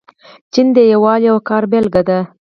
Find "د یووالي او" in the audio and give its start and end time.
0.77-1.37